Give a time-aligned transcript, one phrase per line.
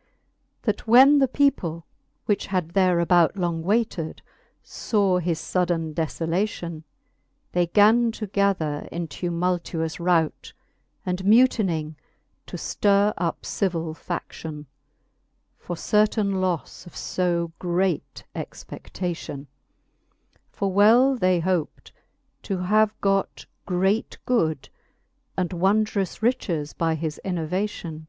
[0.00, 0.72] LI.
[0.72, 0.94] That Canto ir.
[0.94, 0.96] the Faerie ^eene, 33 LI.
[0.96, 1.86] That when the people,
[2.24, 4.22] which had there about Long wayted,
[4.62, 6.82] faw his fudden defblation,
[7.52, 10.54] They gan to gather in tumultuous rout,
[11.04, 11.96] And mutining,
[12.46, 14.64] to ftir up civill fadion,
[15.58, 19.48] For certaine lofle of fb great expe6lation.
[20.50, 21.92] For well they hoped
[22.44, 24.70] to have got great good j
[25.36, 28.06] And wondrous riches by his innovation.